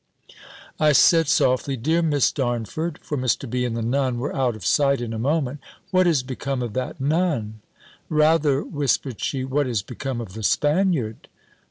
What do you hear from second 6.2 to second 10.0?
become of that Nun?" "Rather," whispered she, "what is